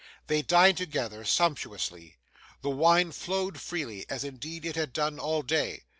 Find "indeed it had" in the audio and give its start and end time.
4.23-4.93